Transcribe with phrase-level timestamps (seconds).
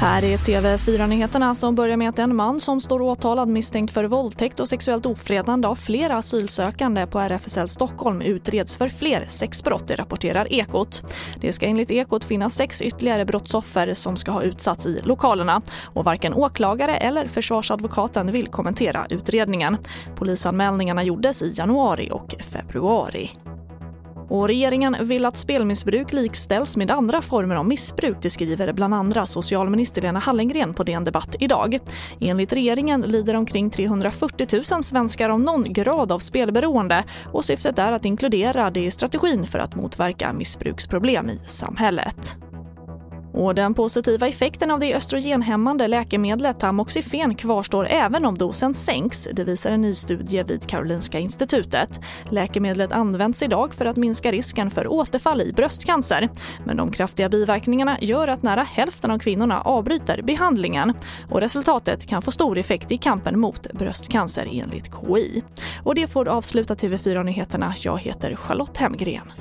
[0.00, 4.60] Här är TV4-nyheterna som börjar med att en man som står åtalad misstänkt för våldtäkt
[4.60, 10.52] och sexuellt ofredande av flera asylsökande på RFSL Stockholm utreds för fler sexbrott, det rapporterar
[10.52, 11.02] Ekot.
[11.40, 16.04] Det ska enligt Ekot finnas sex ytterligare brottsoffer som ska ha utsatts i lokalerna och
[16.04, 19.76] varken åklagare eller försvarsadvokaten vill kommentera utredningen.
[20.16, 23.30] Polisanmälningarna gjordes i januari och februari.
[24.28, 29.26] Och regeringen vill att spelmissbruk likställs med andra former av missbruk, det skriver bland andra
[29.26, 31.78] socialminister Lena Hallengren på DN Debatt idag.
[32.20, 37.92] Enligt regeringen lider omkring 340 000 svenskar av någon grad av spelberoende och syftet är
[37.92, 42.36] att inkludera det i strategin för att motverka missbruksproblem i samhället.
[43.36, 49.28] Och den positiva effekten av det östrogenhämmande läkemedlet tamoxifen kvarstår även om dosen sänks.
[49.32, 52.00] Det visar en ny studie vid Karolinska institutet.
[52.30, 56.28] Läkemedlet används idag för att minska risken för återfall i bröstcancer.
[56.64, 60.92] Men de kraftiga biverkningarna gör att nära hälften av kvinnorna avbryter behandlingen.
[61.30, 65.42] Och resultatet kan få stor effekt i kampen mot bröstcancer enligt KI.
[65.84, 67.74] Och det får avsluta TV4-nyheterna.
[67.76, 69.32] Jag heter Charlotte Hemgren.